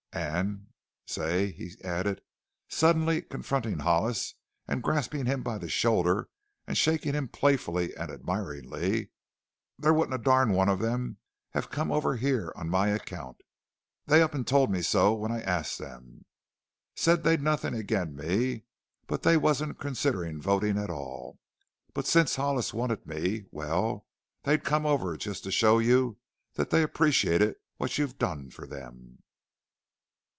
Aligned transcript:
"An', 0.13 0.67
say!" 1.07 1.51
he 1.53 1.71
added, 1.85 2.19
suddenly 2.67 3.21
confronting 3.21 3.79
Hollis 3.79 4.35
and 4.67 4.83
grasping 4.83 5.25
him 5.25 5.41
by 5.41 5.57
the 5.57 5.69
shoulder 5.69 6.27
and 6.67 6.77
shaking 6.77 7.13
him 7.13 7.29
playfully 7.29 7.95
and 7.95 8.11
admiringly, 8.11 9.09
"there 9.79 9.93
wouldn't 9.93 10.19
a 10.19 10.21
durn 10.21 10.51
one 10.51 10.67
of 10.67 10.79
them 10.79 11.17
have 11.51 11.69
come 11.71 11.93
over 11.93 12.17
here 12.17 12.51
on 12.57 12.69
my 12.69 12.89
account. 12.89 13.37
They 14.05 14.21
up 14.21 14.35
an' 14.35 14.43
told 14.43 14.69
me 14.69 14.81
so 14.81 15.13
when 15.13 15.31
I 15.31 15.41
asked 15.43 15.79
them. 15.79 16.25
Said 16.93 17.23
they'd 17.23 17.41
nothin' 17.41 17.73
ag'in 17.73 18.13
me, 18.13 18.65
but 19.07 19.23
they 19.23 19.37
wasn't 19.37 19.79
considerin' 19.79 20.41
votin' 20.41 20.77
at 20.77 20.89
all. 20.89 21.39
But 21.93 22.05
since 22.05 22.35
Hollis 22.35 22.73
wanted 22.73 23.07
me 23.07 23.45
well, 23.49 24.05
they'd 24.43 24.65
come 24.65 24.85
over 24.85 25.15
just 25.15 25.45
to 25.45 25.51
show 25.51 25.79
you 25.79 26.17
that 26.55 26.69
they 26.69 26.83
appreciated 26.83 27.55
what 27.77 27.97
you'd 27.97 28.17
done 28.19 28.49
for 28.49 28.67
them!" 28.67 29.19